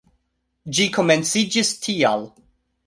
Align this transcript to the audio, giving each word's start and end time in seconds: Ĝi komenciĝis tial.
Ĝi 0.77 0.87
komenciĝis 0.97 1.73
tial. 1.87 2.29